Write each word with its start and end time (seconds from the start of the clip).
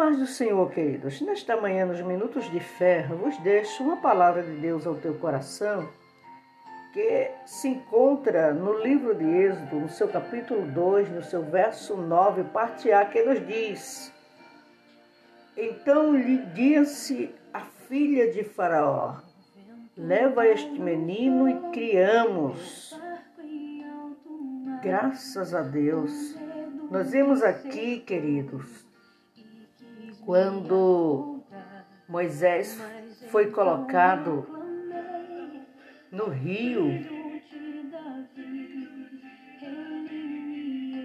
paz 0.00 0.18
do 0.18 0.26
Senhor, 0.26 0.70
queridos, 0.70 1.20
nesta 1.20 1.60
manhã, 1.60 1.84
nos 1.84 2.00
minutos 2.00 2.50
de 2.50 2.58
ferro, 2.58 3.18
vos 3.18 3.36
deixo 3.40 3.82
uma 3.82 3.98
palavra 3.98 4.42
de 4.42 4.52
Deus 4.52 4.86
ao 4.86 4.94
teu 4.94 5.12
coração 5.18 5.90
que 6.94 7.30
se 7.44 7.68
encontra 7.68 8.54
no 8.54 8.78
livro 8.78 9.14
de 9.14 9.26
Êxodo, 9.26 9.80
no 9.80 9.90
seu 9.90 10.08
capítulo 10.08 10.62
2, 10.72 11.10
no 11.10 11.22
seu 11.22 11.42
verso 11.42 11.98
9, 11.98 12.44
parte 12.44 12.90
A, 12.90 13.04
que 13.04 13.22
nos 13.22 13.46
diz: 13.46 14.10
Então 15.54 16.16
lhe 16.16 16.38
disse 16.46 17.34
a 17.52 17.60
filha 17.60 18.32
de 18.32 18.42
Faraó: 18.42 19.18
Leva 19.94 20.46
este 20.46 20.80
menino 20.80 21.46
e 21.46 21.60
criamos. 21.72 22.98
Graças 24.82 25.52
a 25.52 25.60
Deus. 25.60 26.38
Nós 26.90 27.10
vemos 27.10 27.42
aqui, 27.42 28.00
queridos, 28.00 28.89
quando 30.30 31.40
Moisés 32.08 32.80
foi 33.32 33.50
colocado 33.50 34.46
no 36.08 36.26
rio, 36.26 36.86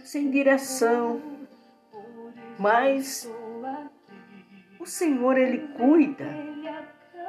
sem 0.00 0.30
direção, 0.30 1.22
mas 2.58 3.26
o 4.78 4.84
Senhor 4.84 5.38
ele 5.38 5.66
cuida, 5.78 6.28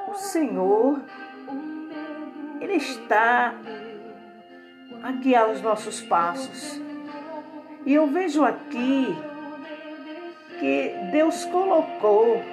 o 0.09 0.13
Senhor 0.13 1.01
ele 2.59 2.73
está 2.73 3.55
a 5.03 5.11
guiar 5.13 5.49
os 5.49 5.61
nossos 5.61 6.01
passos. 6.01 6.81
E 7.85 7.93
eu 7.93 8.07
vejo 8.07 8.43
aqui 8.43 9.15
que 10.59 10.93
Deus 11.11 11.45
colocou 11.45 12.43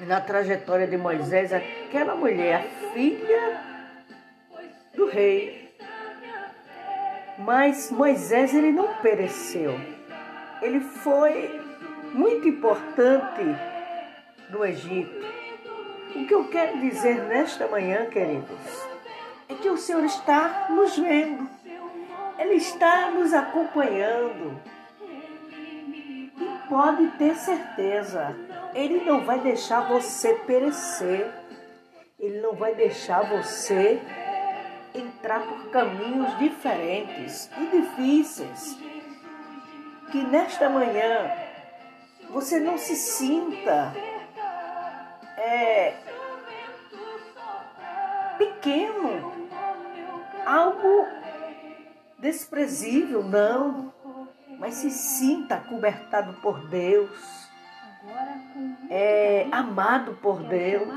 na 0.00 0.20
trajetória 0.20 0.86
de 0.86 0.96
Moisés 0.96 1.52
aquela 1.52 2.14
mulher, 2.14 2.66
a 2.66 2.92
filha 2.92 3.60
do 4.94 5.06
rei. 5.06 5.74
Mas 7.38 7.90
Moisés 7.90 8.54
ele 8.54 8.72
não 8.72 8.94
pereceu. 8.94 9.78
Ele 10.62 10.80
foi 10.80 11.60
muito 12.12 12.48
importante 12.48 13.42
no 14.50 14.64
Egito. 14.64 15.26
O 16.14 16.26
que 16.26 16.34
eu 16.34 16.48
quero 16.48 16.78
dizer 16.78 17.22
nesta 17.24 17.66
manhã, 17.66 18.06
queridos, 18.06 18.86
é 19.48 19.54
que 19.54 19.68
o 19.68 19.76
Senhor 19.76 20.04
está 20.04 20.68
nos 20.70 20.96
vendo. 20.96 21.48
Ele 22.38 22.54
está 22.54 23.10
nos 23.10 23.34
acompanhando 23.34 24.58
pode 26.68 27.06
ter 27.18 27.34
certeza, 27.36 28.34
Ele 28.74 29.04
não 29.04 29.24
vai 29.24 29.40
deixar 29.40 29.88
você 29.88 30.34
perecer. 30.46 31.30
Ele 32.18 32.40
não 32.40 32.54
vai 32.54 32.74
deixar 32.74 33.22
você 33.22 34.00
entrar 34.94 35.40
por 35.40 35.70
caminhos 35.70 36.36
diferentes 36.38 37.50
e 37.58 37.66
difíceis. 37.66 38.78
Que 40.10 40.22
nesta 40.22 40.68
manhã 40.70 41.30
você 42.30 42.58
não 42.58 42.78
se 42.78 42.96
sinta 42.96 43.92
é, 45.36 45.94
pequeno, 48.38 49.32
algo 50.46 51.06
desprezível, 52.18 53.22
não 53.22 53.92
mas 54.58 54.74
se 54.74 54.90
sinta 54.90 55.58
cobertado 55.58 56.34
por 56.40 56.66
Deus, 56.68 57.46
é 58.88 59.48
amado 59.50 60.14
por 60.14 60.42
Deus. 60.42 60.88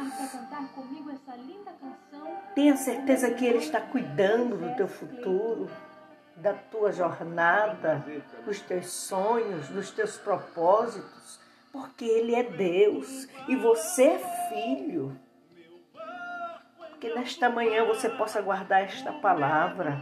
Tenha 2.56 2.78
certeza 2.78 3.32
que 3.32 3.46
Ele 3.46 3.58
está 3.58 3.82
cuidando 3.82 4.58
do 4.58 4.76
teu 4.76 4.88
futuro, 4.88 5.70
da 6.36 6.54
tua 6.54 6.92
jornada, 6.92 8.06
dos 8.46 8.62
teus 8.62 8.90
sonhos, 8.92 9.68
dos 9.70 9.92
teus 9.92 10.18
propósitos, 10.18 11.40
porque 11.72 12.06
Ele 12.06 12.36
é 12.36 12.44
Deus 12.44 13.28
e 13.48 13.56
você 13.56 14.04
é 14.04 14.20
filho. 14.50 15.20
Que 17.00 17.14
nesta 17.14 17.50
manhã 17.50 17.86
você 17.86 18.10
possa 18.10 18.42
guardar 18.42 18.84
esta 18.84 19.14
palavra. 19.14 20.02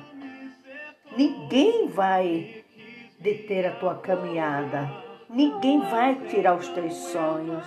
Ninguém 1.16 1.88
vai 1.88 2.66
deter 3.20 3.66
a 3.66 3.72
tua 3.72 3.96
caminhada. 3.96 4.90
Ninguém 5.30 5.80
vai 5.82 6.16
tirar 6.28 6.56
os 6.56 6.68
teus 6.70 6.94
sonhos. 6.94 7.66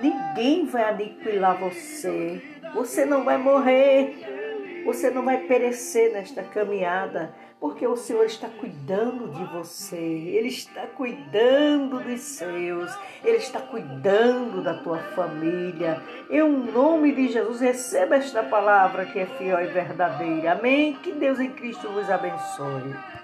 Ninguém 0.00 0.66
vai 0.66 0.84
aniquilar 0.84 1.58
você. 1.58 2.42
Você 2.74 3.04
não 3.04 3.24
vai 3.24 3.38
morrer. 3.38 4.36
Você 4.84 5.10
não 5.10 5.24
vai 5.24 5.38
perecer 5.38 6.12
nesta 6.12 6.44
caminhada, 6.44 7.34
porque 7.58 7.84
o 7.84 7.96
Senhor 7.96 8.24
está 8.24 8.48
cuidando 8.48 9.32
de 9.32 9.44
você. 9.46 9.96
Ele 9.96 10.46
está 10.46 10.82
cuidando 10.86 11.98
dos 12.04 12.20
seus. 12.20 12.96
Ele 13.24 13.38
está 13.38 13.58
cuidando 13.58 14.62
da 14.62 14.74
tua 14.74 14.98
família. 15.16 16.00
Em 16.30 16.40
nome 16.48 17.10
de 17.10 17.26
Jesus, 17.26 17.60
receba 17.60 18.14
esta 18.14 18.44
palavra 18.44 19.06
que 19.06 19.18
é 19.18 19.26
fiel 19.26 19.60
e 19.60 19.66
verdadeira. 19.66 20.52
Amém. 20.52 20.94
Que 21.02 21.10
Deus 21.10 21.40
em 21.40 21.50
Cristo 21.50 21.88
vos 21.88 22.08
abençoe. 22.08 22.94